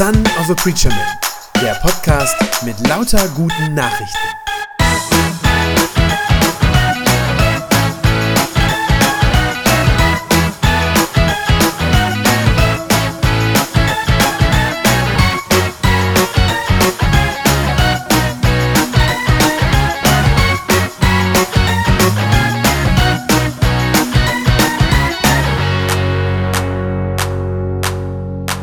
Son 0.00 0.16
of 0.38 0.48
a 0.48 0.54
Preacher 0.54 0.88
Man, 0.88 1.62
der 1.62 1.74
Podcast 1.74 2.34
mit 2.64 2.88
lauter 2.88 3.28
guten 3.36 3.74
Nachrichten. 3.74 4.16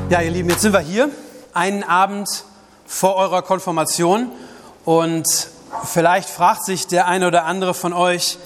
Ja, 0.10 0.22
ihr 0.22 0.32
Lieben, 0.32 0.50
jetzt 0.50 0.64
sind 0.64 0.74
wir 0.74 0.80
hier, 0.80 1.12
einen 1.58 1.84
Abend 1.84 2.46
vor 2.86 3.16
eurer 3.16 3.42
Konfirmation 3.42 4.32
und 4.86 5.28
vielleicht 5.84 6.30
fragt 6.30 6.64
sich 6.64 6.88
der 6.88 7.08
eine 7.08 7.28
oder 7.28 7.46
andere 7.46 7.74
von 7.74 7.94
euch, 7.94 8.38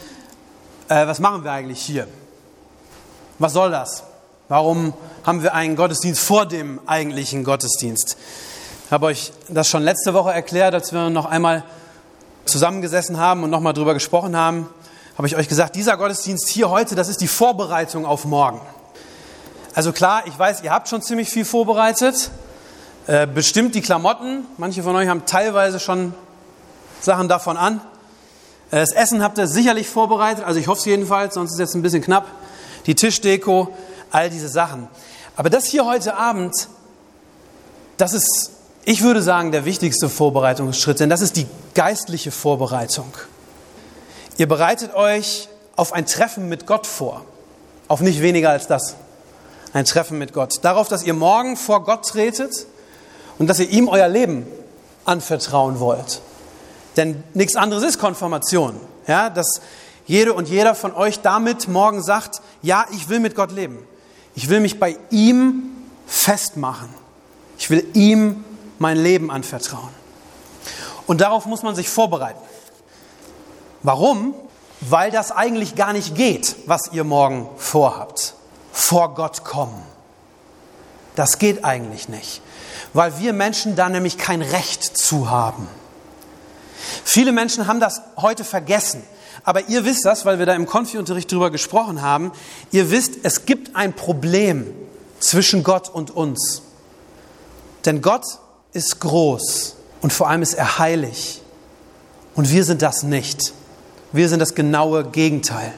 äh, 0.87 1.05
was 1.05 1.19
machen 1.19 1.43
wir 1.43 1.51
eigentlich 1.51 1.81
hier? 1.81 2.07
Was 3.37 3.53
soll 3.53 3.69
das? 3.69 4.03
Warum 4.47 4.93
haben 5.25 5.43
wir 5.43 5.53
einen 5.53 5.75
Gottesdienst 5.75 6.21
vor 6.21 6.45
dem 6.45 6.79
eigentlichen 6.87 7.43
Gottesdienst? 7.43 8.17
Ich 8.85 8.91
habe 8.91 9.07
euch 9.07 9.33
das 9.49 9.67
schon 9.67 9.83
letzte 9.83 10.13
Woche 10.13 10.31
erklärt, 10.31 10.73
als 10.73 10.93
wir 10.93 11.09
noch 11.09 11.25
einmal 11.25 11.63
zusammengesessen 12.45 13.17
haben 13.17 13.43
und 13.43 13.49
nochmal 13.49 13.73
drüber 13.73 13.93
gesprochen 13.93 14.35
haben, 14.37 14.69
habe 15.17 15.27
ich 15.27 15.35
euch 15.35 15.49
gesagt, 15.49 15.75
dieser 15.75 15.97
Gottesdienst 15.97 16.47
hier 16.47 16.69
heute, 16.69 16.95
das 16.95 17.09
ist 17.09 17.19
die 17.19 17.27
Vorbereitung 17.27 18.05
auf 18.05 18.23
morgen. 18.23 18.61
Also 19.73 19.91
klar, 19.91 20.23
ich 20.25 20.37
weiß, 20.37 20.63
ihr 20.63 20.71
habt 20.71 20.89
schon 20.89 21.01
ziemlich 21.01 21.29
viel 21.29 21.45
vorbereitet. 21.45 22.31
Äh, 23.07 23.25
bestimmt 23.25 23.73
die 23.73 23.81
Klamotten. 23.81 24.45
Manche 24.57 24.83
von 24.83 24.95
euch 24.95 25.07
haben 25.07 25.25
teilweise 25.25 25.79
schon 25.79 26.13
Sachen 27.01 27.27
davon 27.27 27.57
an. 27.57 27.81
Äh, 28.69 28.77
das 28.77 28.91
Essen 28.91 29.23
habt 29.23 29.39
ihr 29.39 29.47
sicherlich 29.47 29.87
vorbereitet. 29.87 30.45
Also 30.45 30.59
ich 30.59 30.67
hoffe 30.67 30.79
es 30.79 30.85
jedenfalls, 30.85 31.33
sonst 31.33 31.51
ist 31.51 31.55
es 31.55 31.59
jetzt 31.59 31.75
ein 31.75 31.81
bisschen 31.81 32.03
knapp. 32.03 32.27
Die 32.85 32.93
Tischdeko, 32.93 33.75
all 34.11 34.29
diese 34.29 34.49
Sachen. 34.49 34.87
Aber 35.35 35.49
das 35.49 35.65
hier 35.65 35.85
heute 35.85 36.15
Abend, 36.15 36.67
das 37.97 38.13
ist, 38.13 38.51
ich 38.85 39.01
würde 39.01 39.23
sagen, 39.23 39.51
der 39.51 39.65
wichtigste 39.65 40.07
Vorbereitungsschritt, 40.07 40.99
denn 40.99 41.09
das 41.09 41.21
ist 41.21 41.37
die 41.37 41.47
geistliche 41.73 42.29
Vorbereitung. 42.31 43.11
Ihr 44.37 44.47
bereitet 44.47 44.93
euch 44.93 45.49
auf 45.75 45.93
ein 45.93 46.05
Treffen 46.05 46.49
mit 46.49 46.67
Gott 46.67 46.85
vor. 46.85 47.25
Auf 47.87 48.01
nicht 48.01 48.21
weniger 48.21 48.51
als 48.51 48.67
das 48.67 48.95
ein 49.73 49.85
Treffen 49.85 50.19
mit 50.19 50.33
Gott. 50.33 50.59
Darauf, 50.61 50.87
dass 50.87 51.03
ihr 51.03 51.13
morgen 51.13 51.57
vor 51.57 51.83
Gott 51.83 52.07
tretet 52.07 52.67
und 53.41 53.47
dass 53.47 53.57
ihr 53.57 53.71
ihm 53.71 53.87
euer 53.87 54.07
Leben 54.07 54.45
anvertrauen 55.03 55.79
wollt. 55.79 56.21
Denn 56.95 57.23
nichts 57.33 57.55
anderes 57.55 57.81
ist 57.81 57.97
Konfirmation. 57.97 58.79
Ja, 59.07 59.31
dass 59.31 59.61
jede 60.05 60.33
und 60.33 60.47
jeder 60.47 60.75
von 60.75 60.93
euch 60.93 61.21
damit 61.21 61.67
morgen 61.67 62.03
sagt, 62.03 62.43
ja, 62.61 62.85
ich 62.91 63.09
will 63.09 63.19
mit 63.19 63.33
Gott 63.33 63.51
leben. 63.51 63.79
Ich 64.35 64.47
will 64.49 64.59
mich 64.59 64.79
bei 64.79 64.95
ihm 65.09 65.71
festmachen. 66.05 66.89
Ich 67.57 67.71
will 67.71 67.83
ihm 67.95 68.45
mein 68.77 68.97
Leben 68.97 69.31
anvertrauen. 69.31 69.89
Und 71.07 71.21
darauf 71.21 71.47
muss 71.47 71.63
man 71.63 71.73
sich 71.73 71.89
vorbereiten. 71.89 72.37
Warum? 73.81 74.35
Weil 74.81 75.09
das 75.09 75.31
eigentlich 75.31 75.73
gar 75.73 75.93
nicht 75.93 76.13
geht, 76.13 76.57
was 76.67 76.91
ihr 76.93 77.03
morgen 77.03 77.49
vorhabt 77.57 78.35
vor 78.71 79.15
Gott 79.15 79.43
kommen. 79.43 79.81
Das 81.15 81.39
geht 81.39 81.65
eigentlich 81.65 82.07
nicht, 82.07 82.43
weil 82.93 83.19
wir 83.19 83.33
Menschen 83.33 83.75
da 83.75 83.89
nämlich 83.89 84.17
kein 84.17 84.41
Recht 84.41 84.83
zu 84.83 85.29
haben. 85.29 85.67
Viele 87.03 87.31
Menschen 87.31 87.67
haben 87.67 87.79
das 87.79 88.01
heute 88.17 88.43
vergessen. 88.43 89.03
Aber 89.43 89.69
ihr 89.69 89.85
wisst 89.85 90.05
das, 90.05 90.25
weil 90.25 90.39
wir 90.39 90.45
da 90.45 90.53
im 90.53 90.65
Konfi-Unterricht 90.65 91.31
drüber 91.31 91.49
gesprochen 91.49 92.01
haben. 92.01 92.31
Ihr 92.71 92.91
wisst, 92.91 93.13
es 93.23 93.45
gibt 93.45 93.75
ein 93.75 93.93
Problem 93.93 94.71
zwischen 95.19 95.63
Gott 95.63 95.89
und 95.89 96.11
uns. 96.11 96.61
Denn 97.85 98.01
Gott 98.01 98.25
ist 98.73 98.99
groß 98.99 99.75
und 100.01 100.13
vor 100.13 100.29
allem 100.29 100.41
ist 100.41 100.53
er 100.53 100.77
heilig. 100.77 101.41
Und 102.35 102.51
wir 102.51 102.63
sind 102.63 102.81
das 102.81 103.03
nicht. 103.03 103.53
Wir 104.11 104.29
sind 104.29 104.39
das 104.39 104.55
genaue 104.55 105.05
Gegenteil. 105.05 105.73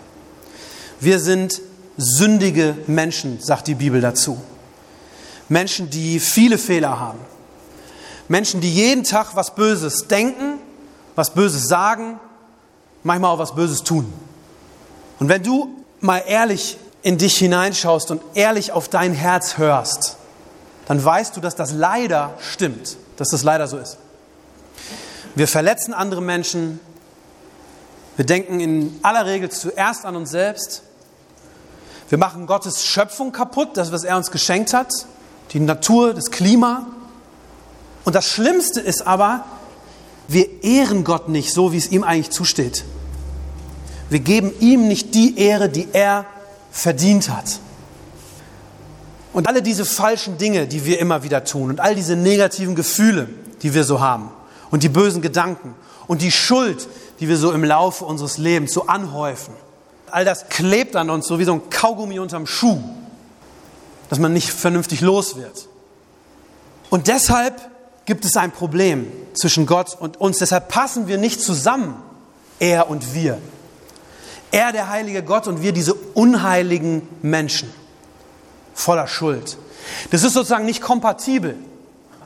Wir 0.99 1.19
sind 1.19 1.61
sündige 1.97 2.75
Menschen, 2.87 3.39
sagt 3.39 3.67
die 3.67 3.75
Bibel 3.75 4.01
dazu. 4.01 4.41
Menschen, 5.53 5.91
die 5.91 6.19
viele 6.19 6.57
Fehler 6.57 6.99
haben. 6.99 7.19
Menschen, 8.27 8.59
die 8.59 8.73
jeden 8.73 9.03
Tag 9.03 9.35
was 9.35 9.53
Böses 9.53 10.07
denken, 10.07 10.57
was 11.15 11.35
Böses 11.35 11.67
sagen, 11.67 12.19
manchmal 13.03 13.31
auch 13.31 13.37
was 13.37 13.53
Böses 13.53 13.83
tun. 13.83 14.11
Und 15.19 15.29
wenn 15.29 15.43
du 15.43 15.69
mal 15.99 16.23
ehrlich 16.25 16.77
in 17.03 17.19
dich 17.19 17.37
hineinschaust 17.37 18.09
und 18.09 18.21
ehrlich 18.33 18.71
auf 18.71 18.89
dein 18.89 19.13
Herz 19.13 19.59
hörst, 19.59 20.17
dann 20.87 21.03
weißt 21.03 21.37
du, 21.37 21.41
dass 21.41 21.55
das 21.55 21.71
leider 21.71 22.33
stimmt, 22.39 22.97
dass 23.17 23.29
das 23.29 23.43
leider 23.43 23.67
so 23.67 23.77
ist. 23.77 23.97
Wir 25.35 25.47
verletzen 25.47 25.93
andere 25.93 26.21
Menschen. 26.21 26.79
Wir 28.15 28.25
denken 28.25 28.59
in 28.59 28.99
aller 29.03 29.27
Regel 29.27 29.49
zuerst 29.49 30.05
an 30.05 30.15
uns 30.15 30.31
selbst 30.31 30.81
wir 32.13 32.19
machen 32.19 32.45
Gottes 32.45 32.85
Schöpfung 32.85 33.31
kaputt, 33.31 33.69
das, 33.73 33.91
was 33.91 34.03
er 34.03 34.17
uns 34.17 34.29
geschenkt 34.29 34.71
hat, 34.73 34.91
die 35.51 35.59
Natur, 35.59 36.13
das 36.13 36.31
Klima. 36.31 36.87
Und 38.03 38.15
das 38.15 38.25
Schlimmste 38.25 38.79
ist 38.79 39.05
aber, 39.05 39.45
wir 40.27 40.63
ehren 40.63 41.03
Gott 41.03 41.29
nicht 41.29 41.53
so, 41.53 41.71
wie 41.71 41.77
es 41.77 41.91
ihm 41.91 42.03
eigentlich 42.03 42.31
zusteht. 42.31 42.85
Wir 44.09 44.19
geben 44.19 44.51
ihm 44.59 44.87
nicht 44.87 45.15
die 45.15 45.37
Ehre, 45.37 45.69
die 45.69 45.87
er 45.93 46.25
verdient 46.71 47.29
hat. 47.29 47.59
Und 49.33 49.47
alle 49.47 49.61
diese 49.61 49.85
falschen 49.85 50.37
Dinge, 50.37 50.67
die 50.67 50.85
wir 50.85 50.99
immer 50.99 51.23
wieder 51.23 51.43
tun 51.43 51.71
und 51.71 51.79
all 51.79 51.95
diese 51.95 52.15
negativen 52.15 52.75
Gefühle, 52.75 53.27
die 53.63 53.73
wir 53.73 53.83
so 53.83 53.99
haben 53.99 54.29
und 54.69 54.83
die 54.83 54.89
bösen 54.89 55.21
Gedanken 55.21 55.73
und 56.07 56.21
die 56.21 56.31
Schuld, 56.31 56.87
die 57.19 57.27
wir 57.27 57.37
so 57.37 57.51
im 57.51 57.63
Laufe 57.63 58.05
unseres 58.05 58.37
Lebens 58.37 58.73
so 58.73 58.85
anhäufen, 58.85 59.55
all 60.11 60.25
das 60.25 60.49
klebt 60.49 60.95
an 60.95 61.09
uns 61.09 61.25
so 61.27 61.39
wie 61.39 61.43
so 61.43 61.53
ein 61.53 61.69
Kaugummi 61.71 62.19
unterm 62.19 62.45
Schuh, 62.45 62.77
dass 64.09 64.19
man 64.19 64.33
nicht 64.33 64.51
vernünftig 64.51 65.01
los 65.01 65.35
wird. 65.35 65.67
Und 66.89 67.07
deshalb 67.07 67.59
gibt 68.05 68.25
es 68.25 68.37
ein 68.37 68.51
Problem 68.51 69.11
zwischen 69.33 69.65
Gott 69.65 69.97
und 69.99 70.19
uns. 70.19 70.37
Deshalb 70.37 70.67
passen 70.67 71.07
wir 71.07 71.17
nicht 71.17 71.41
zusammen, 71.41 71.95
er 72.59 72.89
und 72.89 73.13
wir. 73.13 73.39
Er, 74.51 74.71
der 74.71 74.89
heilige 74.89 75.23
Gott, 75.23 75.47
und 75.47 75.63
wir, 75.63 75.71
diese 75.71 75.95
unheiligen 75.95 77.07
Menschen, 77.21 77.73
voller 78.75 79.07
Schuld. 79.07 79.57
Das 80.11 80.23
ist 80.23 80.33
sozusagen 80.33 80.65
nicht 80.65 80.81
kompatibel. 80.81 81.55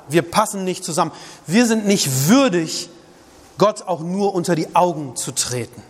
Wir 0.09 0.21
passen 0.21 0.63
nicht 0.63 0.83
zusammen. 0.83 1.11
Wir 1.45 1.65
sind 1.65 1.85
nicht 1.85 2.27
würdig, 2.27 2.89
Gott 3.57 3.83
auch 3.83 4.01
nur 4.01 4.35
unter 4.35 4.55
die 4.55 4.75
Augen 4.75 5.15
zu 5.15 5.31
treten. 5.31 5.81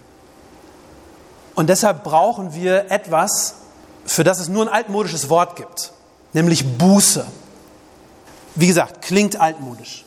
Und 1.56 1.70
deshalb 1.70 2.04
brauchen 2.04 2.54
wir 2.54 2.92
etwas, 2.92 3.56
für 4.08 4.24
das 4.24 4.40
es 4.40 4.48
nur 4.48 4.64
ein 4.64 4.74
altmodisches 4.74 5.30
Wort 5.30 5.56
gibt, 5.56 5.92
nämlich 6.34 6.78
Buße. 6.78 7.26
Wie 8.56 8.68
gesagt, 8.68 9.02
klingt 9.04 9.40
altmodisch. 9.40 10.06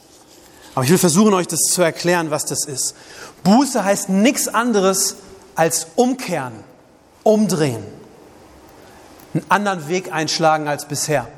Aber 0.74 0.84
ich 0.84 0.90
will 0.90 0.98
versuchen, 0.98 1.34
euch 1.34 1.46
das 1.46 1.60
zu 1.60 1.82
erklären, 1.82 2.30
was 2.30 2.44
das 2.44 2.64
ist. 2.64 2.94
Buße 3.44 3.84
heißt 3.84 4.08
nichts 4.08 4.48
anderes 4.48 5.16
als 5.54 5.88
umkehren, 5.96 6.52
umdrehen, 7.22 7.84
einen 9.34 9.44
anderen 9.48 9.88
Weg 9.88 10.12
einschlagen 10.12 10.68
als 10.68 10.86
bisher. 10.86 11.28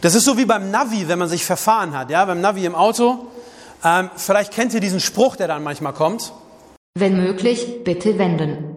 Das 0.00 0.14
ist 0.14 0.24
so 0.24 0.36
wie 0.36 0.44
beim 0.44 0.70
Navi, 0.70 1.08
wenn 1.08 1.18
man 1.18 1.28
sich 1.28 1.44
verfahren 1.44 1.96
hat, 1.96 2.10
ja, 2.10 2.24
beim 2.24 2.40
Navi 2.40 2.64
im 2.64 2.74
Auto. 2.74 3.26
Ähm, 3.84 4.10
vielleicht 4.16 4.52
kennt 4.52 4.74
ihr 4.74 4.80
diesen 4.80 5.00
Spruch, 5.00 5.36
der 5.36 5.48
dann 5.48 5.62
manchmal 5.62 5.92
kommt. 5.92 6.32
Wenn 6.94 7.16
möglich, 7.16 7.84
bitte 7.84 8.18
wenden 8.18 8.76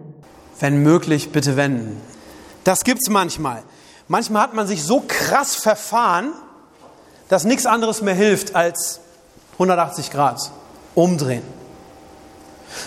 wenn 0.60 0.82
möglich, 0.82 1.30
bitte 1.30 1.56
wenden. 1.56 2.00
Das 2.64 2.84
gibt 2.84 3.00
es 3.02 3.10
manchmal. 3.10 3.62
Manchmal 4.08 4.42
hat 4.42 4.54
man 4.54 4.66
sich 4.66 4.82
so 4.82 5.02
krass 5.06 5.54
verfahren, 5.54 6.32
dass 7.28 7.44
nichts 7.44 7.66
anderes 7.66 8.02
mehr 8.02 8.14
hilft 8.14 8.54
als 8.54 9.00
180 9.54 10.10
Grad 10.10 10.50
umdrehen. 10.94 11.42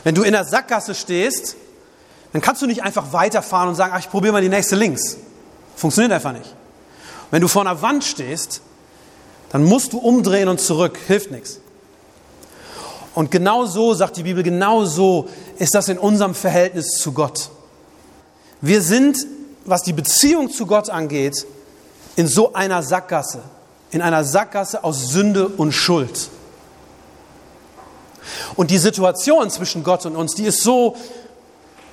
Wenn 0.03 0.15
du 0.15 0.23
in 0.23 0.33
der 0.33 0.45
Sackgasse 0.45 0.95
stehst, 0.95 1.55
dann 2.33 2.41
kannst 2.41 2.61
du 2.61 2.67
nicht 2.67 2.83
einfach 2.83 3.13
weiterfahren 3.13 3.69
und 3.69 3.75
sagen, 3.75 3.93
ach, 3.95 3.99
ich 3.99 4.09
probiere 4.09 4.33
mal 4.33 4.41
die 4.41 4.49
nächste 4.49 4.75
links. 4.75 5.17
Funktioniert 5.75 6.11
einfach 6.11 6.33
nicht. 6.33 6.53
Wenn 7.31 7.41
du 7.41 7.47
vor 7.47 7.61
einer 7.61 7.81
Wand 7.81 8.03
stehst, 8.03 8.61
dann 9.49 9.63
musst 9.63 9.93
du 9.93 9.99
umdrehen 9.99 10.49
und 10.49 10.59
zurück. 10.59 10.97
Hilft 11.07 11.31
nichts. 11.31 11.59
Und 13.13 13.31
genau 13.31 13.65
so, 13.65 13.93
sagt 13.93 14.17
die 14.17 14.23
Bibel, 14.23 14.43
genau 14.43 14.85
so 14.85 15.27
ist 15.57 15.73
das 15.73 15.87
in 15.89 15.97
unserem 15.97 16.35
Verhältnis 16.35 16.87
zu 16.99 17.13
Gott. 17.13 17.49
Wir 18.61 18.81
sind, 18.81 19.25
was 19.69 19.83
die 19.83 19.93
Beziehung 19.93 20.49
zu 20.49 20.65
Gott 20.65 20.89
angeht, 20.89 21.45
in 22.15 22.27
so 22.27 22.53
einer 22.53 22.83
Sackgasse. 22.83 23.41
in 23.89 24.01
einer 24.01 24.25
Sackgasse 24.25 24.83
aus 24.83 25.07
Sünde 25.09 25.47
und 25.47 25.71
Schuld. 25.71 26.29
Und 28.55 28.69
die 28.69 28.77
Situation 28.77 29.49
zwischen 29.49 29.83
Gott 29.83 30.05
und 30.05 30.17
uns, 30.17 30.35
die 30.35 30.45
ist 30.45 30.61
so 30.61 30.97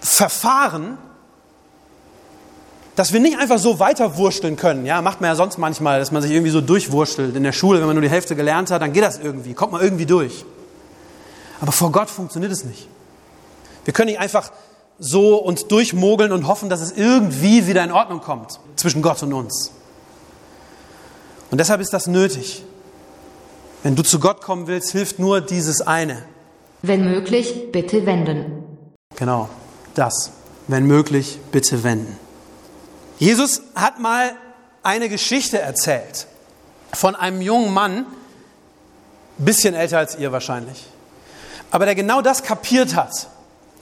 verfahren, 0.00 0.98
dass 2.96 3.12
wir 3.12 3.20
nicht 3.20 3.38
einfach 3.38 3.58
so 3.58 3.78
weiterwursteln 3.78 4.56
können. 4.56 4.86
Ja, 4.86 5.02
macht 5.02 5.20
man 5.20 5.30
ja 5.30 5.36
sonst 5.36 5.58
manchmal, 5.58 6.00
dass 6.00 6.10
man 6.10 6.22
sich 6.22 6.32
irgendwie 6.32 6.50
so 6.50 6.60
durchwurstelt 6.60 7.36
in 7.36 7.42
der 7.42 7.52
Schule, 7.52 7.78
wenn 7.78 7.86
man 7.86 7.94
nur 7.96 8.02
die 8.02 8.10
Hälfte 8.10 8.36
gelernt 8.36 8.70
hat, 8.70 8.82
dann 8.82 8.92
geht 8.92 9.02
das 9.04 9.18
irgendwie, 9.18 9.54
kommt 9.54 9.72
man 9.72 9.82
irgendwie 9.82 10.06
durch. 10.06 10.44
Aber 11.60 11.72
vor 11.72 11.92
Gott 11.92 12.10
funktioniert 12.10 12.52
es 12.52 12.64
nicht. 12.64 12.88
Wir 13.84 13.92
können 13.92 14.08
nicht 14.08 14.20
einfach 14.20 14.50
so 14.98 15.36
uns 15.36 15.66
durchmogeln 15.66 16.32
und 16.32 16.46
hoffen, 16.46 16.68
dass 16.68 16.80
es 16.80 16.92
irgendwie 16.92 17.66
wieder 17.66 17.82
in 17.84 17.92
Ordnung 17.92 18.20
kommt 18.20 18.60
zwischen 18.76 19.02
Gott 19.02 19.22
und 19.22 19.32
uns. 19.32 19.72
Und 21.50 21.58
deshalb 21.58 21.80
ist 21.80 21.92
das 21.92 22.06
nötig. 22.06 22.64
Wenn 23.82 23.96
du 23.96 24.02
zu 24.02 24.18
Gott 24.18 24.40
kommen 24.40 24.66
willst, 24.66 24.92
hilft 24.92 25.18
nur 25.18 25.40
dieses 25.40 25.82
eine. 25.82 26.22
Wenn 26.82 27.04
möglich, 27.04 27.70
bitte 27.70 28.06
wenden. 28.06 28.64
Genau, 29.16 29.48
das. 29.94 30.30
Wenn 30.68 30.86
möglich, 30.86 31.38
bitte 31.52 31.84
wenden. 31.84 32.18
Jesus 33.18 33.62
hat 33.74 34.00
mal 34.00 34.32
eine 34.82 35.08
Geschichte 35.08 35.58
erzählt 35.58 36.26
von 36.92 37.14
einem 37.14 37.40
jungen 37.40 37.72
Mann, 37.72 38.06
bisschen 39.38 39.74
älter 39.74 39.98
als 39.98 40.16
ihr 40.16 40.32
wahrscheinlich, 40.32 40.86
aber 41.70 41.86
der 41.86 41.94
genau 41.94 42.22
das 42.22 42.42
kapiert 42.42 42.94
hat, 42.94 43.28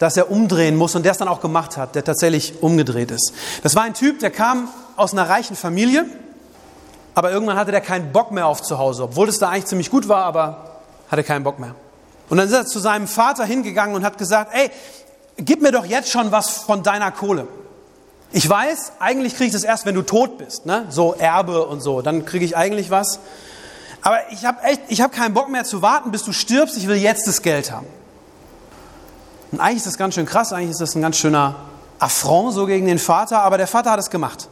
dass 0.02 0.16
er 0.16 0.32
umdrehen 0.32 0.74
muss 0.74 0.96
und 0.96 1.04
der 1.04 1.12
es 1.12 1.18
dann 1.18 1.28
auch 1.28 1.40
gemacht 1.40 1.76
hat, 1.76 1.94
der 1.94 2.02
tatsächlich 2.02 2.60
umgedreht 2.60 3.12
ist. 3.12 3.32
Das 3.62 3.76
war 3.76 3.84
ein 3.84 3.94
Typ, 3.94 4.18
der 4.18 4.32
kam 4.32 4.68
aus 4.96 5.12
einer 5.12 5.28
reichen 5.28 5.54
Familie, 5.54 6.06
aber 7.14 7.30
irgendwann 7.30 7.56
hatte 7.56 7.70
der 7.70 7.82
keinen 7.82 8.10
Bock 8.10 8.32
mehr 8.32 8.48
auf 8.48 8.62
zu 8.62 8.78
Hause, 8.78 9.04
obwohl 9.04 9.28
es 9.28 9.38
da 9.38 9.50
eigentlich 9.50 9.66
ziemlich 9.66 9.92
gut 9.92 10.08
war, 10.08 10.24
aber 10.24 10.80
hatte 11.08 11.22
keinen 11.22 11.44
Bock 11.44 11.60
mehr. 11.60 11.76
Und 12.28 12.38
dann 12.38 12.48
ist 12.48 12.52
er 12.52 12.66
zu 12.66 12.80
seinem 12.80 13.06
Vater 13.06 13.44
hingegangen 13.44 13.94
und 13.94 14.04
hat 14.04 14.18
gesagt, 14.18 14.50
ey, 14.52 14.72
gib 15.36 15.62
mir 15.62 15.70
doch 15.70 15.86
jetzt 15.86 16.10
schon 16.10 16.32
was 16.32 16.50
von 16.50 16.82
deiner 16.82 17.12
Kohle. 17.12 17.46
Ich 18.32 18.48
weiß, 18.50 18.94
eigentlich 18.98 19.36
kriege 19.36 19.46
ich 19.46 19.52
das 19.52 19.62
erst, 19.62 19.86
wenn 19.86 19.94
du 19.94 20.02
tot 20.02 20.36
bist, 20.36 20.66
ne? 20.66 20.86
so 20.88 21.14
Erbe 21.14 21.64
und 21.64 21.80
so, 21.80 22.02
dann 22.02 22.24
kriege 22.24 22.44
ich 22.44 22.56
eigentlich 22.56 22.90
was. 22.90 23.20
Aber 24.00 24.18
ich 24.32 24.44
habe 24.46 24.64
echt, 24.64 24.80
ich 24.88 25.00
habe 25.00 25.14
keinen 25.14 25.32
Bock 25.32 25.48
mehr 25.48 25.62
zu 25.62 25.80
warten, 25.80 26.10
bis 26.10 26.24
du 26.24 26.32
stirbst, 26.32 26.76
ich 26.76 26.88
will 26.88 26.96
jetzt 26.96 27.28
das 27.28 27.42
Geld 27.42 27.70
haben. 27.70 27.86
Und 29.52 29.60
eigentlich 29.60 29.78
ist 29.78 29.86
das 29.86 29.98
ganz 29.98 30.14
schön 30.14 30.26
krass, 30.26 30.52
eigentlich 30.52 30.70
ist 30.70 30.80
das 30.80 30.94
ein 30.94 31.02
ganz 31.02 31.18
schöner 31.18 31.54
Affront 31.98 32.54
so 32.54 32.66
gegen 32.66 32.86
den 32.86 32.98
Vater, 32.98 33.42
aber 33.42 33.58
der 33.58 33.66
Vater 33.66 33.90
hat 33.90 34.00
es 34.00 34.10
gemacht. 34.10 34.48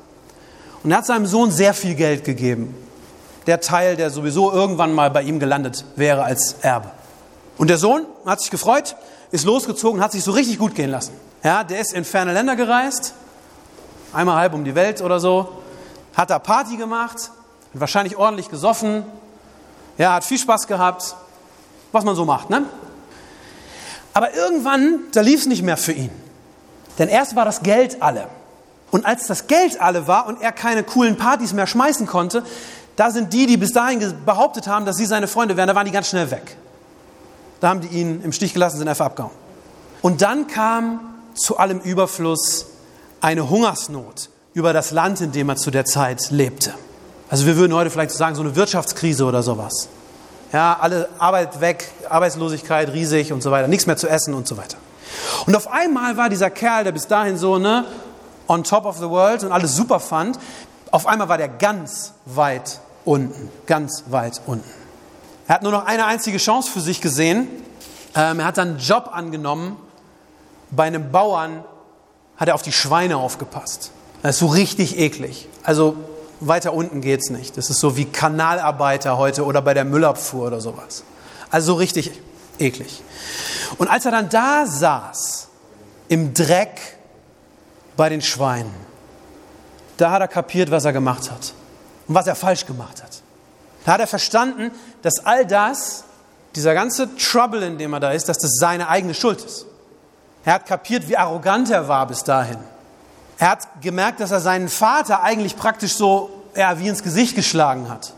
Und 0.82 0.90
er 0.90 0.98
hat 0.98 1.06
seinem 1.06 1.26
Sohn 1.26 1.50
sehr 1.50 1.74
viel 1.74 1.94
Geld 1.94 2.24
gegeben. 2.24 2.74
Der 3.46 3.60
Teil, 3.60 3.96
der 3.96 4.10
sowieso 4.10 4.52
irgendwann 4.52 4.94
mal 4.94 5.10
bei 5.10 5.22
ihm 5.22 5.40
gelandet 5.40 5.84
wäre 5.96 6.22
als 6.22 6.56
Erbe. 6.60 6.90
Und 7.58 7.68
der 7.68 7.78
Sohn 7.78 8.06
hat 8.26 8.40
sich 8.40 8.50
gefreut, 8.50 8.94
ist 9.30 9.44
losgezogen, 9.44 10.02
hat 10.02 10.12
sich 10.12 10.22
so 10.22 10.32
richtig 10.32 10.58
gut 10.58 10.74
gehen 10.74 10.90
lassen. 10.90 11.12
Ja, 11.42 11.64
der 11.64 11.80
ist 11.80 11.94
in 11.94 12.04
ferne 12.04 12.34
Länder 12.34 12.54
gereist, 12.54 13.14
einmal 14.12 14.36
halb 14.36 14.52
um 14.52 14.64
die 14.64 14.74
Welt 14.74 15.00
oder 15.00 15.18
so, 15.18 15.62
hat 16.14 16.28
da 16.28 16.38
Party 16.38 16.76
gemacht, 16.76 17.30
hat 17.72 17.80
wahrscheinlich 17.80 18.16
ordentlich 18.16 18.50
gesoffen, 18.50 19.04
ja, 19.96 20.14
hat 20.14 20.24
viel 20.24 20.38
Spaß 20.38 20.66
gehabt, 20.66 21.16
was 21.92 22.04
man 22.04 22.14
so 22.14 22.26
macht, 22.26 22.50
ne? 22.50 22.64
Aber 24.12 24.34
irgendwann, 24.34 25.00
da 25.12 25.20
lief 25.20 25.40
es 25.40 25.46
nicht 25.46 25.62
mehr 25.62 25.76
für 25.76 25.92
ihn. 25.92 26.10
Denn 26.98 27.08
erst 27.08 27.36
war 27.36 27.44
das 27.44 27.62
Geld 27.62 28.02
alle. 28.02 28.28
Und 28.90 29.06
als 29.06 29.26
das 29.26 29.46
Geld 29.46 29.80
alle 29.80 30.06
war 30.06 30.26
und 30.26 30.42
er 30.42 30.52
keine 30.52 30.82
coolen 30.82 31.16
Partys 31.16 31.52
mehr 31.52 31.66
schmeißen 31.66 32.06
konnte, 32.06 32.42
da 32.96 33.10
sind 33.10 33.32
die, 33.32 33.46
die 33.46 33.56
bis 33.56 33.72
dahin 33.72 34.00
behauptet 34.26 34.66
haben, 34.66 34.84
dass 34.84 34.96
sie 34.96 35.06
seine 35.06 35.28
Freunde 35.28 35.56
wären, 35.56 35.68
da 35.68 35.74
waren 35.74 35.86
die 35.86 35.92
ganz 35.92 36.08
schnell 36.08 36.30
weg. 36.30 36.56
Da 37.60 37.68
haben 37.68 37.80
die 37.80 37.88
ihn 37.88 38.20
im 38.22 38.32
Stich 38.32 38.52
gelassen, 38.52 38.78
sind 38.78 38.88
einfach 38.88 39.06
abgehauen. 39.06 39.32
Und 40.02 40.22
dann 40.22 40.46
kam 40.48 41.00
zu 41.34 41.58
allem 41.58 41.80
Überfluss 41.80 42.66
eine 43.20 43.48
Hungersnot 43.48 44.30
über 44.54 44.72
das 44.72 44.90
Land, 44.90 45.20
in 45.20 45.32
dem 45.32 45.48
er 45.48 45.56
zu 45.56 45.70
der 45.70 45.84
Zeit 45.84 46.30
lebte. 46.30 46.74
Also 47.28 47.46
wir 47.46 47.56
würden 47.56 47.74
heute 47.74 47.90
vielleicht 47.90 48.10
sagen, 48.10 48.34
so 48.34 48.42
eine 48.42 48.56
Wirtschaftskrise 48.56 49.24
oder 49.24 49.42
sowas. 49.42 49.88
Ja, 50.52 50.78
alle 50.80 51.08
Arbeit 51.18 51.60
weg, 51.60 51.92
Arbeitslosigkeit 52.08 52.92
riesig 52.92 53.32
und 53.32 53.42
so 53.42 53.50
weiter, 53.50 53.68
nichts 53.68 53.86
mehr 53.86 53.96
zu 53.96 54.08
essen 54.08 54.34
und 54.34 54.48
so 54.48 54.56
weiter. 54.56 54.78
Und 55.46 55.54
auf 55.56 55.70
einmal 55.70 56.16
war 56.16 56.28
dieser 56.28 56.50
Kerl, 56.50 56.84
der 56.84 56.92
bis 56.92 57.06
dahin 57.06 57.36
so 57.36 57.58
ne, 57.58 57.84
on 58.48 58.64
top 58.64 58.84
of 58.84 58.98
the 58.98 59.08
world 59.08 59.44
und 59.44 59.52
alles 59.52 59.76
super 59.76 60.00
fand, 60.00 60.38
auf 60.90 61.06
einmal 61.06 61.28
war 61.28 61.38
der 61.38 61.48
ganz 61.48 62.14
weit 62.24 62.80
unten, 63.04 63.48
ganz 63.66 64.04
weit 64.08 64.40
unten. 64.46 64.68
Er 65.46 65.54
hat 65.54 65.62
nur 65.62 65.72
noch 65.72 65.86
eine 65.86 66.06
einzige 66.06 66.38
Chance 66.38 66.70
für 66.70 66.80
sich 66.80 67.00
gesehen. 67.00 67.48
Ähm, 68.14 68.40
er 68.40 68.46
hat 68.46 68.58
dann 68.58 68.70
einen 68.70 68.78
Job 68.78 69.10
angenommen. 69.12 69.76
Bei 70.70 70.84
einem 70.84 71.10
Bauern 71.12 71.64
hat 72.36 72.48
er 72.48 72.54
auf 72.54 72.62
die 72.62 72.72
Schweine 72.72 73.16
aufgepasst. 73.16 73.92
Das 74.22 74.36
ist 74.36 74.40
so 74.40 74.46
richtig 74.46 74.98
eklig. 74.98 75.48
Also 75.62 75.96
weiter 76.40 76.72
unten 76.72 77.00
geht 77.00 77.20
es 77.20 77.30
nicht. 77.30 77.56
Das 77.56 77.70
ist 77.70 77.80
so 77.80 77.96
wie 77.96 78.06
Kanalarbeiter 78.06 79.18
heute 79.18 79.44
oder 79.44 79.62
bei 79.62 79.74
der 79.74 79.84
Müllabfuhr 79.84 80.46
oder 80.46 80.60
sowas. 80.60 81.04
Also 81.50 81.74
so 81.74 81.78
richtig 81.78 82.12
eklig. 82.58 83.02
Und 83.78 83.88
als 83.88 84.04
er 84.04 84.10
dann 84.10 84.28
da 84.28 84.66
saß, 84.66 85.48
im 86.08 86.34
Dreck 86.34 86.98
bei 87.96 88.08
den 88.08 88.22
Schweinen, 88.22 88.74
da 89.96 90.10
hat 90.10 90.20
er 90.20 90.28
kapiert, 90.28 90.70
was 90.70 90.84
er 90.84 90.92
gemacht 90.92 91.30
hat 91.30 91.52
und 92.08 92.14
was 92.14 92.26
er 92.26 92.34
falsch 92.34 92.66
gemacht 92.66 93.02
hat. 93.02 93.22
Da 93.84 93.92
hat 93.92 94.00
er 94.00 94.06
verstanden, 94.06 94.72
dass 95.02 95.24
all 95.24 95.46
das, 95.46 96.04
dieser 96.54 96.74
ganze 96.74 97.14
Trouble, 97.16 97.64
in 97.64 97.78
dem 97.78 97.92
er 97.92 98.00
da 98.00 98.12
ist, 98.12 98.28
dass 98.28 98.38
das 98.38 98.56
seine 98.56 98.88
eigene 98.88 99.14
Schuld 99.14 99.44
ist. 99.44 99.66
Er 100.44 100.54
hat 100.54 100.66
kapiert, 100.66 101.08
wie 101.08 101.16
arrogant 101.16 101.70
er 101.70 101.86
war 101.86 102.06
bis 102.06 102.24
dahin. 102.24 102.58
Er 103.40 103.48
hat 103.48 103.80
gemerkt, 103.80 104.20
dass 104.20 104.32
er 104.32 104.40
seinen 104.40 104.68
Vater 104.68 105.22
eigentlich 105.22 105.56
praktisch 105.56 105.94
so 105.94 106.28
ja, 106.54 106.78
wie 106.78 106.88
ins 106.88 107.02
Gesicht 107.02 107.34
geschlagen 107.34 107.88
hat. 107.88 108.12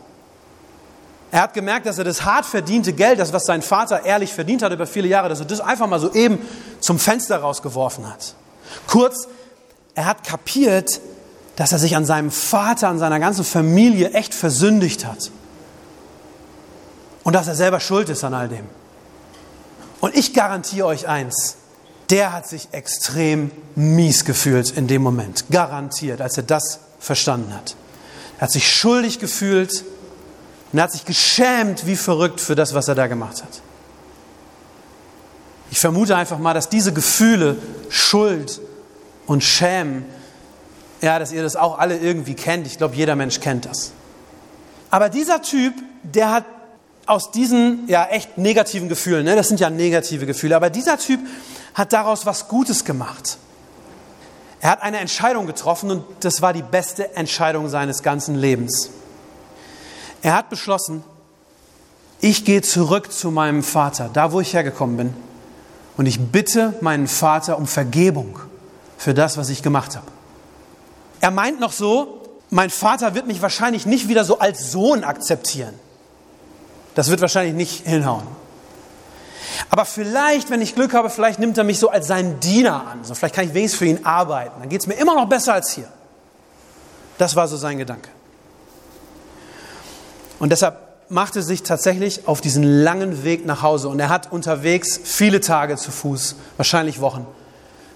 Er 1.31 1.43
hat 1.43 1.53
gemerkt, 1.53 1.85
dass 1.85 1.97
er 1.97 2.03
das 2.03 2.25
hart 2.25 2.45
verdiente 2.45 2.91
Geld, 2.91 3.19
das 3.19 3.31
was 3.31 3.45
sein 3.45 3.61
Vater 3.61 4.03
ehrlich 4.03 4.33
verdient 4.33 4.61
hat 4.61 4.73
über 4.73 4.85
viele 4.85 5.07
Jahre, 5.07 5.29
dass 5.29 5.39
er 5.39 5.45
das 5.45 5.61
einfach 5.61 5.87
mal 5.87 5.99
so 6.01 6.11
eben 6.11 6.39
zum 6.81 6.99
Fenster 6.99 7.37
rausgeworfen 7.37 8.07
hat. 8.07 8.35
Kurz, 8.85 9.29
er 9.95 10.07
hat 10.07 10.25
kapiert, 10.25 10.99
dass 11.55 11.71
er 11.71 11.79
sich 11.79 11.95
an 11.95 12.05
seinem 12.05 12.29
Vater, 12.29 12.89
an 12.89 12.99
seiner 12.99 13.21
ganzen 13.21 13.45
Familie 13.45 14.11
echt 14.11 14.33
versündigt 14.33 15.05
hat. 15.05 15.31
Und 17.23 17.31
dass 17.31 17.47
er 17.47 17.55
selber 17.55 17.79
schuld 17.79 18.09
ist 18.09 18.25
an 18.25 18.33
all 18.33 18.49
dem. 18.49 18.67
Und 20.01 20.17
ich 20.17 20.33
garantiere 20.33 20.87
euch 20.87 21.07
eins, 21.07 21.55
der 22.09 22.33
hat 22.33 22.47
sich 22.47 22.67
extrem 22.71 23.51
mies 23.75 24.25
gefühlt 24.25 24.71
in 24.71 24.87
dem 24.87 25.01
Moment. 25.01 25.45
Garantiert, 25.49 26.21
als 26.21 26.37
er 26.37 26.43
das 26.43 26.79
verstanden 26.99 27.53
hat. 27.53 27.75
Er 28.37 28.43
hat 28.43 28.51
sich 28.51 28.69
schuldig 28.69 29.19
gefühlt 29.19 29.83
und 30.71 30.79
er 30.79 30.83
hat 30.83 30.91
sich 30.91 31.05
geschämt 31.05 31.85
wie 31.85 31.95
verrückt 31.95 32.41
für 32.41 32.55
das, 32.55 32.73
was 32.73 32.87
er 32.87 32.95
da 32.95 33.07
gemacht 33.07 33.41
hat. 33.43 33.61
Ich 35.71 35.79
vermute 35.79 36.15
einfach 36.15 36.37
mal, 36.37 36.53
dass 36.53 36.69
diese 36.69 36.93
Gefühle, 36.93 37.57
Schuld 37.89 38.61
und 39.25 39.43
Schämen, 39.43 40.05
ja, 41.01 41.19
dass 41.19 41.31
ihr 41.31 41.41
das 41.41 41.55
auch 41.55 41.79
alle 41.79 41.97
irgendwie 41.97 42.35
kennt. 42.35 42.67
Ich 42.67 42.77
glaube, 42.77 42.95
jeder 42.95 43.15
Mensch 43.15 43.39
kennt 43.39 43.65
das. 43.65 43.91
Aber 44.91 45.09
dieser 45.09 45.41
Typ, 45.41 45.73
der 46.03 46.31
hat 46.31 46.45
aus 47.05 47.31
diesen 47.31 47.87
ja 47.87 48.05
echt 48.05 48.37
negativen 48.37 48.89
Gefühlen, 48.89 49.25
ne, 49.25 49.35
das 49.35 49.47
sind 49.47 49.59
ja 49.59 49.69
negative 49.69 50.25
Gefühle, 50.25 50.55
aber 50.55 50.69
dieser 50.69 50.97
Typ 50.97 51.19
hat 51.73 51.93
daraus 51.93 52.25
was 52.25 52.47
Gutes 52.47 52.85
gemacht. 52.85 53.37
Er 54.61 54.71
hat 54.71 54.81
eine 54.81 54.99
Entscheidung 54.99 55.45
getroffen 55.45 55.91
und 55.91 56.03
das 56.21 56.41
war 56.41 56.53
die 56.53 56.61
beste 56.61 57.15
Entscheidung 57.15 57.67
seines 57.67 58.01
ganzen 58.01 58.35
Lebens. 58.35 58.89
Er 60.21 60.35
hat 60.35 60.49
beschlossen, 60.49 61.03
ich 62.21 62.45
gehe 62.45 62.61
zurück 62.61 63.11
zu 63.11 63.31
meinem 63.31 63.63
Vater, 63.63 64.09
da 64.13 64.31
wo 64.31 64.39
ich 64.39 64.53
hergekommen 64.53 64.95
bin, 64.95 65.13
und 65.97 66.05
ich 66.05 66.19
bitte 66.19 66.73
meinen 66.81 67.07
Vater 67.07 67.57
um 67.57 67.67
Vergebung 67.67 68.39
für 68.97 69.13
das, 69.13 69.37
was 69.37 69.49
ich 69.49 69.61
gemacht 69.61 69.95
habe. 69.95 70.07
Er 71.19 71.31
meint 71.31 71.59
noch 71.59 71.73
so, 71.73 72.21
mein 72.49 72.69
Vater 72.69 73.15
wird 73.15 73.27
mich 73.27 73.41
wahrscheinlich 73.41 73.85
nicht 73.85 74.07
wieder 74.07 74.23
so 74.23 74.39
als 74.39 74.71
Sohn 74.71 75.03
akzeptieren. 75.03 75.73
Das 76.95 77.09
wird 77.09 77.21
wahrscheinlich 77.21 77.55
nicht 77.55 77.87
hinhauen. 77.87 78.27
Aber 79.69 79.85
vielleicht, 79.85 80.49
wenn 80.49 80.61
ich 80.61 80.75
Glück 80.75 80.93
habe, 80.93 81.09
vielleicht 81.09 81.39
nimmt 81.39 81.57
er 81.57 81.63
mich 81.63 81.79
so 81.79 81.89
als 81.89 82.07
seinen 82.07 82.39
Diener 82.39 82.87
an. 82.87 83.03
So, 83.03 83.15
vielleicht 83.15 83.35
kann 83.35 83.45
ich 83.45 83.53
wenigstens 83.53 83.79
für 83.79 83.85
ihn 83.85 84.05
arbeiten. 84.05 84.59
Dann 84.59 84.69
geht 84.69 84.81
es 84.81 84.87
mir 84.87 84.95
immer 84.95 85.15
noch 85.15 85.27
besser 85.27 85.53
als 85.53 85.71
hier. 85.71 85.87
Das 87.17 87.35
war 87.35 87.47
so 87.47 87.57
sein 87.57 87.77
Gedanke. 87.77 88.09
Und 90.39 90.51
deshalb 90.51 90.77
machte 91.09 91.41
sich 91.43 91.63
tatsächlich 91.63 92.27
auf 92.27 92.41
diesen 92.41 92.63
langen 92.63 93.23
Weg 93.23 93.45
nach 93.45 93.61
Hause. 93.61 93.89
Und 93.89 93.99
er 93.99 94.09
hat 94.09 94.31
unterwegs 94.31 94.99
viele 95.03 95.39
Tage 95.39 95.77
zu 95.77 95.91
Fuß, 95.91 96.35
wahrscheinlich 96.57 96.99
Wochen. 97.01 97.25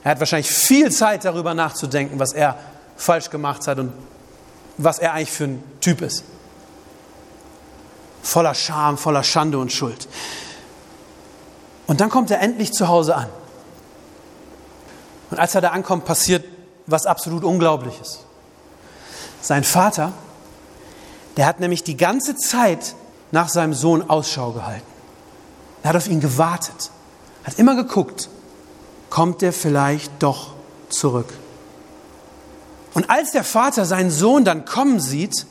Er 0.04 0.12
hat 0.12 0.20
wahrscheinlich 0.20 0.50
viel 0.50 0.92
Zeit 0.92 1.26
darüber 1.26 1.54
nachzudenken, 1.54 2.20
was 2.20 2.34
er 2.34 2.58
falsch 2.96 3.30
gemacht 3.30 3.68
hat 3.68 3.80
und 3.80 3.92
was 4.78 5.00
er 5.00 5.14
eigentlich 5.14 5.32
für 5.32 5.46
ein 5.46 5.64
Typ 5.82 6.02
ist. 6.02 6.24
Voller 8.22 8.54
Scham, 8.54 8.98
voller 8.98 9.24
Schande 9.24 9.58
und 9.60 9.72
Schuld. 9.72 10.08
Und 11.88 12.02
dann 12.02 12.10
kommt 12.10 12.32
er 12.32 12.42
endlich 12.42 12.74
zu 12.74 12.88
Hause 12.88 13.16
an. 13.16 13.30
Und 15.32 15.40
als 15.40 15.56
er 15.56 15.62
da 15.62 15.70
ankommt, 15.70 16.06
passiert 16.06 16.46
was 16.86 17.06
absolut 17.06 17.44
Unglaubliches. 17.44 18.20
Sein 19.42 19.64
Vater, 19.64 20.14
der 21.36 21.46
hat 21.46 21.60
nämlich 21.60 21.84
die 21.84 21.98
ganze 21.98 22.36
Zeit 22.36 22.96
nach 23.32 23.50
seinem 23.50 23.74
Sohn 23.74 24.10
Ausschau 24.10 24.52
gehalten. 24.52 24.86
Er 25.84 25.90
hat 25.90 25.96
auf 25.98 26.08
ihn 26.08 26.20
gewartet, 26.20 26.92
hat 27.44 27.60
immer 27.60 27.76
geguckt, 27.76 28.30
kommt 29.10 29.44
er 29.44 29.54
vielleicht 29.54 30.12
doch 30.20 30.54
zurück. 30.90 31.34
Und 32.94 33.10
als 33.10 33.32
der 33.32 33.44
Vater 33.44 33.86
seinen 33.86 34.12
Sohn 34.12 34.44
dann 34.44 34.66
kommen 34.66 35.00
sieht, 35.00 35.46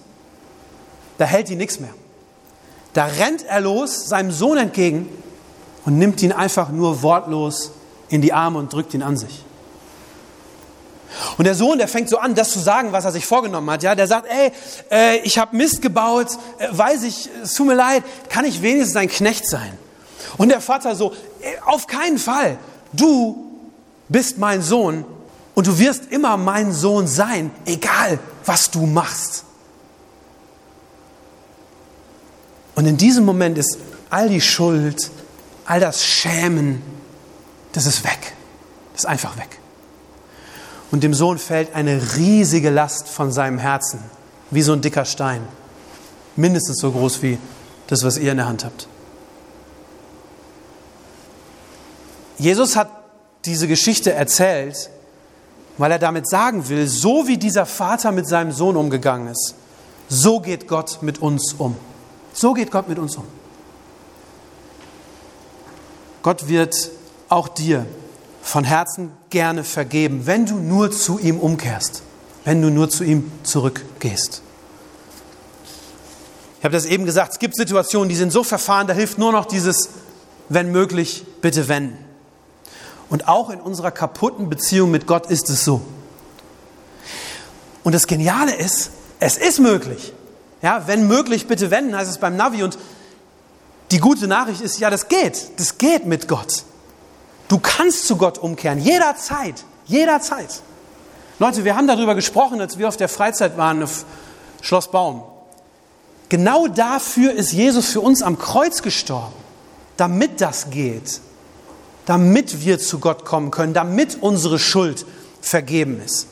da 1.18 1.25
hält 1.25 1.49
ihn 1.49 1.58
nichts 1.58 1.80
mehr. 1.80 1.94
Da 2.96 3.04
rennt 3.04 3.44
er 3.44 3.60
los 3.60 4.08
seinem 4.08 4.30
Sohn 4.30 4.56
entgegen 4.56 5.06
und 5.84 5.98
nimmt 5.98 6.22
ihn 6.22 6.32
einfach 6.32 6.70
nur 6.70 7.02
wortlos 7.02 7.72
in 8.08 8.22
die 8.22 8.32
Arme 8.32 8.58
und 8.58 8.72
drückt 8.72 8.94
ihn 8.94 9.02
an 9.02 9.18
sich. 9.18 9.44
Und 11.36 11.44
der 11.44 11.54
Sohn, 11.54 11.76
der 11.76 11.88
fängt 11.88 12.08
so 12.08 12.16
an, 12.16 12.34
das 12.34 12.52
zu 12.52 12.58
sagen, 12.58 12.92
was 12.92 13.04
er 13.04 13.12
sich 13.12 13.26
vorgenommen 13.26 13.68
hat. 13.70 13.82
Ja, 13.82 13.94
der 13.94 14.06
sagt, 14.06 14.26
ey, 14.30 14.50
äh, 14.90 15.18
ich 15.18 15.36
habe 15.36 15.54
Mist 15.54 15.82
gebaut, 15.82 16.28
äh, 16.56 16.68
weiß 16.70 17.02
ich, 17.02 17.28
es 17.42 17.52
tut 17.52 17.66
mir 17.66 17.74
leid, 17.74 18.02
kann 18.30 18.46
ich 18.46 18.62
wenigstens 18.62 18.96
ein 18.96 19.10
Knecht 19.10 19.46
sein? 19.46 19.76
Und 20.38 20.48
der 20.48 20.62
Vater 20.62 20.96
so, 20.96 21.12
auf 21.66 21.86
keinen 21.86 22.16
Fall. 22.16 22.56
Du 22.94 23.60
bist 24.08 24.38
mein 24.38 24.62
Sohn 24.62 25.04
und 25.54 25.66
du 25.66 25.78
wirst 25.78 26.10
immer 26.12 26.38
mein 26.38 26.72
Sohn 26.72 27.06
sein, 27.06 27.50
egal 27.66 28.18
was 28.46 28.70
du 28.70 28.86
machst. 28.86 29.45
Und 32.76 32.87
in 32.87 32.97
diesem 32.97 33.25
Moment 33.25 33.59
ist 33.59 33.78
all 34.11 34.28
die 34.28 34.40
Schuld, 34.40 35.11
all 35.64 35.80
das 35.80 36.04
Schämen, 36.04 36.83
das 37.73 37.87
ist 37.87 38.04
weg. 38.04 38.35
Das 38.92 39.02
ist 39.02 39.06
einfach 39.06 39.37
weg. 39.37 39.59
Und 40.92 41.02
dem 41.02 41.14
Sohn 41.14 41.38
fällt 41.38 41.75
eine 41.75 42.00
riesige 42.16 42.71
Last 42.71 43.09
von 43.09 43.33
seinem 43.33 43.59
Herzen, 43.59 43.99
wie 44.50 44.62
so 44.62 44.73
ein 44.73 44.83
dicker 44.83 45.04
Stein. 45.04 45.42
Mindestens 46.37 46.78
so 46.78 46.92
groß 46.92 47.23
wie 47.23 47.38
das, 47.88 48.04
was 48.04 48.18
ihr 48.18 48.30
in 48.30 48.37
der 48.37 48.47
Hand 48.47 48.64
habt. 48.64 48.87
Jesus 52.38 52.76
hat 52.76 52.90
diese 53.47 53.68
Geschichte 53.68 54.12
erzählt, 54.12 54.90
weil 55.78 55.92
er 55.92 55.99
damit 55.99 56.28
sagen 56.28 56.68
will, 56.68 56.87
so 56.87 57.26
wie 57.26 57.38
dieser 57.38 57.64
Vater 57.64 58.12
mit 58.12 58.28
seinem 58.28 58.52
Sohn 58.52 58.76
umgegangen 58.76 59.28
ist, 59.28 59.54
so 60.09 60.40
geht 60.40 60.68
Gott 60.68 60.99
mit 61.02 61.23
uns 61.23 61.54
um. 61.54 61.76
So 62.37 62.52
geht 62.52 62.71
Gott 62.71 62.87
mit 62.87 62.99
uns 62.99 63.16
um. 63.16 63.25
Gott 66.23 66.49
wird 66.49 66.90
auch 67.31 67.49
dir 67.49 67.87
von 68.43 68.62
Herzen 68.62 69.11
gerne 69.31 69.64
vergeben, 69.64 70.26
wenn 70.26 70.45
du 70.45 70.57
nur 70.57 70.90
zu 70.90 71.19
ihm 71.19 71.40
umkehrst, 71.40 72.02
wenn 72.45 72.61
du 72.61 72.69
nur 72.69 72.90
zu 72.90 73.05
ihm 73.05 73.33
zurückgehst. 73.43 74.43
Ich 76.59 76.64
habe 76.64 76.73
das 76.73 76.85
eben 76.85 77.07
gesagt, 77.07 77.33
es 77.33 77.38
gibt 77.38 77.57
Situationen, 77.57 78.11
die 78.11 78.16
sind 78.16 78.31
so 78.31 78.45
verfahren, 78.45 78.87
da 78.87 78.93
hilft 78.93 79.16
nur 79.16 79.33
noch 79.33 79.47
dieses, 79.47 79.88
wenn 80.50 80.71
möglich, 80.71 81.25
bitte 81.40 81.69
wenden. 81.69 81.97
Und 83.09 83.28
auch 83.28 83.49
in 83.49 83.61
unserer 83.61 83.93
kaputten 83.93 84.50
Beziehung 84.50 84.90
mit 84.90 85.07
Gott 85.07 85.31
ist 85.31 85.49
es 85.49 85.64
so. 85.64 85.81
Und 87.83 87.95
das 87.95 88.07
Geniale 88.07 88.55
ist, 88.55 88.90
es 89.21 89.38
ist 89.38 89.59
möglich. 89.59 90.12
Ja, 90.66 90.88
wenn 90.88 91.06
möglich, 91.06 91.46
bitte 91.46 91.70
wenden, 91.70 91.96
heißt 91.96 92.11
es 92.11 92.18
beim 92.18 92.35
Navi. 92.35 92.64
Und 92.64 92.76
die 93.92 94.00
gute 94.00 94.26
Nachricht 94.26 94.61
ist, 94.61 94.80
ja, 94.80 94.90
das 94.90 95.06
geht. 95.06 95.61
Das 95.61 95.78
geht 95.78 96.06
mit 96.06 96.26
Gott. 96.26 96.64
Du 97.46 97.61
kannst 97.61 98.08
zu 98.08 98.16
Gott 98.16 98.38
umkehren, 98.38 98.80
jederzeit, 98.80 99.62
jederzeit. 99.85 100.62
Leute, 101.38 101.64
wir 101.64 101.76
haben 101.76 101.87
darüber 101.87 102.16
gesprochen, 102.16 102.61
als 102.61 102.78
wir 102.78 102.88
auf 102.88 102.96
der 102.96 103.08
Freizeit 103.08 103.56
waren 103.56 103.80
auf 103.85 104.06
Schloss 104.61 104.90
Baum. 104.90 105.23
Genau 106.30 106.66
dafür 106.66 107.32
ist 107.32 107.52
Jesus 107.52 107.87
für 107.87 108.00
uns 108.00 108.20
am 108.20 108.37
Kreuz 108.37 108.82
gestorben, 108.82 109.37
damit 109.96 110.40
das 110.40 110.70
geht, 110.70 111.20
damit 112.06 112.64
wir 112.64 112.80
zu 112.80 112.99
Gott 112.99 113.25
kommen 113.25 113.52
können, 113.52 113.73
damit 113.73 114.20
unsere 114.20 114.58
Schuld 114.58 115.06
vergeben 115.40 116.02
ist. 116.04 116.26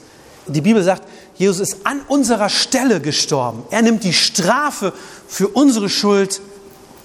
Die 0.49 0.61
Bibel 0.61 0.83
sagt, 0.83 1.05
Jesus 1.37 1.61
ist 1.61 1.87
an 1.87 2.01
unserer 2.09 2.49
Stelle 2.49 3.01
gestorben. 3.01 3.65
Er 3.71 3.83
nimmt 3.83 4.05
die 4.05 4.13
Strafe 4.13 4.93
für 5.27 5.49
unsere 5.49 5.89
Schuld 5.89 6.41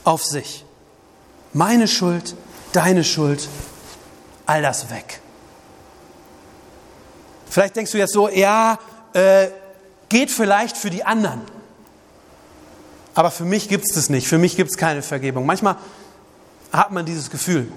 auf 0.03 0.23
sich. 0.23 0.65
Meine 1.53 1.87
Schuld, 1.87 2.35
deine 2.73 3.03
Schuld, 3.03 3.47
all 4.45 4.61
das 4.61 4.89
weg. 4.91 5.21
Vielleicht 7.49 7.75
denkst 7.75 7.91
du 7.91 7.97
jetzt 7.97 8.13
so, 8.13 8.29
ja, 8.29 8.77
äh, 9.13 9.47
geht 10.09 10.29
vielleicht 10.29 10.77
für 10.77 10.91
die 10.91 11.03
anderen. 11.03 11.41
Aber 13.15 13.31
für 13.31 13.45
mich 13.45 13.67
gibt 13.67 13.85
es 13.89 13.95
das 13.95 14.09
nicht. 14.09 14.27
Für 14.27 14.37
mich 14.37 14.55
gibt 14.55 14.69
es 14.69 14.77
keine 14.77 15.01
Vergebung. 15.01 15.45
Manchmal 15.45 15.75
hat 16.71 16.91
man 16.91 17.05
dieses 17.05 17.31
Gefühl, 17.31 17.71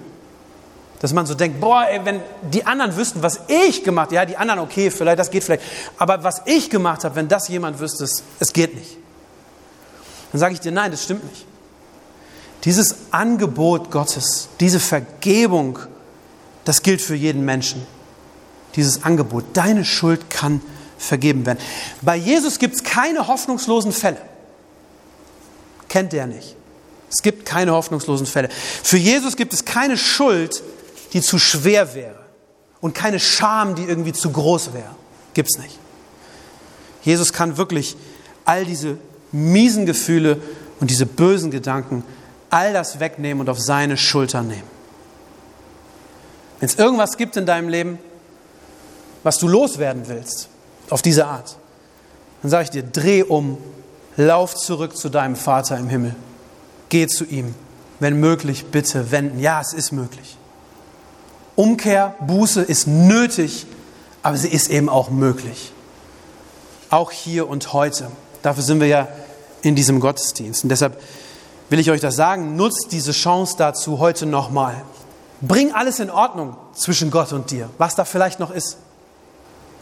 dass 1.03 1.13
man 1.13 1.27
so 1.27 1.35
denkt, 1.35 1.59
boah, 1.59 1.85
ey, 1.87 1.99
wenn 2.03 2.21
die 2.51 2.65
anderen 2.65 2.95
wüssten, 2.95 3.21
was 3.21 3.41
ich 3.47 3.83
gemacht 3.83 4.07
habe, 4.07 4.15
ja, 4.15 4.25
die 4.25 4.37
anderen, 4.37 4.61
okay, 4.61 4.89
vielleicht, 4.89 5.19
das 5.19 5.29
geht 5.29 5.43
vielleicht, 5.43 5.63
aber 5.99 6.23
was 6.23 6.41
ich 6.45 6.71
gemacht 6.71 7.03
habe, 7.03 7.15
wenn 7.15 7.27
das 7.27 7.47
jemand 7.47 7.79
wüsste, 7.79 8.05
es, 8.05 8.23
es 8.39 8.51
geht 8.51 8.73
nicht. 8.73 8.97
Dann 10.31 10.39
sage 10.39 10.55
ich 10.55 10.59
dir, 10.59 10.71
nein, 10.71 10.89
das 10.89 11.03
stimmt 11.03 11.23
nicht. 11.29 11.45
Dieses 12.63 12.95
Angebot 13.11 13.91
Gottes, 13.91 14.49
diese 14.59 14.79
Vergebung 14.79 15.77
das 16.65 16.81
gilt 16.81 17.01
für 17.01 17.15
jeden 17.15 17.43
Menschen. 17.45 17.85
Dieses 18.75 19.03
Angebot. 19.03 19.45
Deine 19.53 19.85
Schuld 19.85 20.29
kann 20.29 20.61
vergeben 20.97 21.45
werden. 21.45 21.59
Bei 22.01 22.15
Jesus 22.15 22.59
gibt 22.59 22.75
es 22.75 22.83
keine 22.83 23.27
hoffnungslosen 23.27 23.91
Fälle. 23.91 24.17
Kennt 25.89 26.13
er 26.13 26.27
nicht. 26.27 26.55
Es 27.09 27.21
gibt 27.21 27.45
keine 27.45 27.73
hoffnungslosen 27.73 28.25
Fälle. 28.25 28.49
Für 28.49 28.97
Jesus 28.97 29.35
gibt 29.35 29.53
es 29.53 29.65
keine 29.65 29.97
Schuld, 29.97 30.63
die 31.13 31.21
zu 31.21 31.39
schwer 31.39 31.93
wäre. 31.95 32.19
Und 32.81 32.93
keine 32.93 33.19
Scham, 33.19 33.75
die 33.75 33.83
irgendwie 33.83 34.13
zu 34.13 34.31
groß 34.31 34.73
wäre. 34.73 34.95
Gibt 35.33 35.49
es 35.53 35.61
nicht. 35.61 35.79
Jesus 37.03 37.31
kann 37.31 37.57
wirklich 37.57 37.95
all 38.45 38.65
diese 38.65 38.97
miesen 39.31 39.85
Gefühle 39.85 40.41
und 40.79 40.89
diese 40.89 41.05
bösen 41.05 41.51
Gedanken, 41.51 42.03
all 42.49 42.73
das 42.73 42.99
wegnehmen 42.99 43.41
und 43.41 43.49
auf 43.49 43.59
seine 43.59 43.97
Schulter 43.97 44.41
nehmen. 44.43 44.73
Wenn 46.59 46.67
es 46.67 46.75
irgendwas 46.75 47.17
gibt 47.17 47.37
in 47.37 47.45
deinem 47.45 47.69
Leben, 47.69 47.99
was 49.23 49.37
du 49.37 49.47
loswerden 49.47 50.07
willst, 50.07 50.49
auf 50.89 51.01
diese 51.01 51.25
Art, 51.25 51.57
dann 52.41 52.51
sage 52.51 52.65
ich 52.65 52.69
dir, 52.69 52.83
dreh 52.83 53.23
um, 53.23 53.57
lauf 54.17 54.55
zurück 54.55 54.95
zu 54.97 55.09
deinem 55.09 55.35
Vater 55.35 55.77
im 55.77 55.89
Himmel. 55.89 56.15
Geh 56.89 57.07
zu 57.07 57.25
ihm. 57.25 57.55
Wenn 57.99 58.19
möglich, 58.19 58.65
bitte 58.65 59.11
wenden. 59.11 59.39
Ja, 59.39 59.61
es 59.61 59.73
ist 59.73 59.91
möglich. 59.91 60.37
Umkehr, 61.55 62.15
Buße 62.21 62.61
ist 62.61 62.87
nötig, 62.87 63.65
aber 64.23 64.37
sie 64.37 64.47
ist 64.47 64.69
eben 64.69 64.89
auch 64.89 65.09
möglich. 65.09 65.71
Auch 66.89 67.11
hier 67.11 67.47
und 67.47 67.73
heute. 67.73 68.07
Dafür 68.41 68.63
sind 68.63 68.79
wir 68.79 68.87
ja 68.87 69.07
in 69.61 69.75
diesem 69.75 69.99
Gottesdienst. 69.99 70.63
Und 70.63 70.69
deshalb 70.69 70.99
will 71.69 71.79
ich 71.79 71.91
euch 71.91 72.01
das 72.01 72.15
sagen, 72.15 72.55
nutzt 72.55 72.87
diese 72.91 73.11
Chance 73.11 73.55
dazu 73.57 73.99
heute 73.99 74.25
nochmal. 74.25 74.75
Bring 75.41 75.73
alles 75.73 75.99
in 75.99 76.09
Ordnung 76.09 76.55
zwischen 76.73 77.11
Gott 77.11 77.33
und 77.33 77.51
dir, 77.51 77.69
was 77.77 77.95
da 77.95 78.05
vielleicht 78.05 78.39
noch 78.39 78.51
ist. 78.51 78.77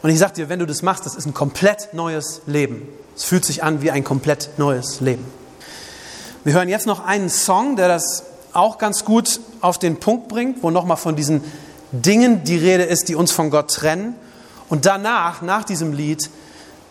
Und 0.01 0.09
ich 0.09 0.19
sage 0.19 0.33
dir, 0.33 0.49
wenn 0.49 0.59
du 0.59 0.65
das 0.65 0.81
machst, 0.81 1.05
das 1.05 1.15
ist 1.15 1.25
ein 1.25 1.33
komplett 1.33 1.93
neues 1.93 2.41
Leben. 2.47 2.87
Es 3.15 3.23
fühlt 3.23 3.45
sich 3.45 3.63
an 3.63 3.81
wie 3.81 3.91
ein 3.91 4.03
komplett 4.03 4.49
neues 4.57 4.99
Leben. 4.99 5.25
Wir 6.43 6.53
hören 6.53 6.69
jetzt 6.69 6.87
noch 6.87 7.05
einen 7.05 7.29
Song, 7.29 7.75
der 7.75 7.87
das 7.87 8.23
auch 8.53 8.77
ganz 8.77 9.05
gut 9.05 9.39
auf 9.61 9.79
den 9.79 9.99
Punkt 9.99 10.27
bringt, 10.27 10.63
wo 10.63 10.69
nochmal 10.69 10.97
von 10.97 11.15
diesen 11.15 11.43
Dingen 11.91 12.43
die 12.43 12.57
Rede 12.57 12.83
ist, 12.83 13.09
die 13.09 13.15
uns 13.15 13.31
von 13.31 13.49
Gott 13.49 13.71
trennen. 13.71 14.15
Und 14.69 14.85
danach, 14.85 15.41
nach 15.41 15.63
diesem 15.63 15.93
Lied, 15.93 16.29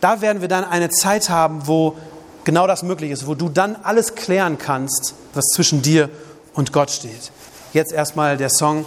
da 0.01 0.21
werden 0.21 0.41
wir 0.41 0.49
dann 0.49 0.65
eine 0.65 0.91
Zeit 0.91 1.31
haben, 1.31 1.67
wo 1.67 1.97
genau 2.45 2.67
das 2.67 2.83
möglich 2.83 3.11
ist, 3.11 3.27
wo 3.27 3.35
du 3.35 3.49
dann 3.49 3.77
alles 3.83 4.15
klären 4.15 4.59
kannst, 4.59 5.15
was 5.35 5.47
zwischen 5.55 5.83
dir 5.83 6.11
und 6.55 6.73
Gott 6.73 6.91
steht. 6.91 7.33
Jetzt 7.73 7.93
erstmal 7.93 8.37
der 8.37 8.51
Song 8.51 8.85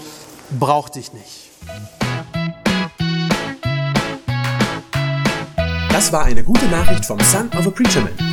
Brauch 0.59 0.89
dich 0.89 1.13
nicht. 1.13 1.51
Das 5.89 6.11
war 6.11 6.23
eine 6.25 6.43
gute 6.43 6.65
Nachricht 6.67 7.05
vom 7.05 7.19
Son 7.21 7.49
of 7.57 7.65
a 7.65 7.69
Preacher 7.69 8.01
Man. 8.01 8.32